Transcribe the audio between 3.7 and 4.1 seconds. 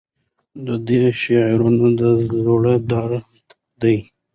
دی.